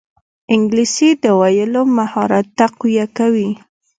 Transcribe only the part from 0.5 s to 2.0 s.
انګلیسي د ویلو